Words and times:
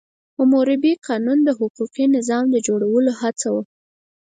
حموربي 0.37 0.93
قانون 1.07 1.37
د 1.43 1.49
حقوقي 1.59 2.05
نظام 2.15 2.45
د 2.51 2.55
جوړولو 2.67 3.11
هڅه 3.21 3.47
وه. 3.53 3.63